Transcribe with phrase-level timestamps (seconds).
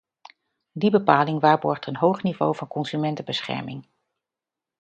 [0.71, 3.87] Die bepaling waarborgt een hoog niveau van consumentenbescherming.